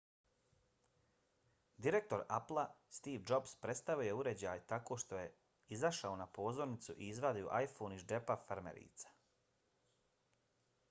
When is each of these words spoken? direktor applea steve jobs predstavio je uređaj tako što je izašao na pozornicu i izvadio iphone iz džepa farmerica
direktor 1.87 2.23
applea 2.37 2.63
steve 2.99 3.25
jobs 3.31 3.51
predstavio 3.65 4.05
je 4.07 4.15
uređaj 4.19 4.61
tako 4.73 4.97
što 5.03 5.19
je 5.19 5.27
izašao 5.77 6.15
na 6.21 6.27
pozornicu 6.37 6.95
i 7.03 7.09
izvadio 7.15 7.51
iphone 7.67 7.99
iz 8.01 8.07
džepa 8.13 8.39
farmerica 8.47 9.13